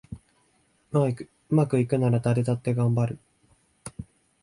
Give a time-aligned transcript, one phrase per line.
[0.93, 0.99] う
[1.51, 3.19] まくいくなら誰だってがんばる